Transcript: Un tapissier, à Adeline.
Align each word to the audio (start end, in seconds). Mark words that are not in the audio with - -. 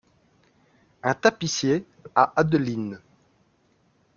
Un 1.03 1.13
tapissier, 1.13 1.85
à 2.15 2.33
Adeline. 2.35 2.99